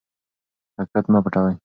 حقیقت 0.77 1.05
مه 1.11 1.19
پټوئ. 1.25 1.53